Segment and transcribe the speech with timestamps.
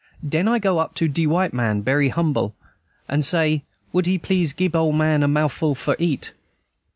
[0.27, 2.55] "Den I go up to de white man, berry humble,
[3.07, 3.63] and say,
[3.93, 6.31] would he please gib ole man a mouthful for eat?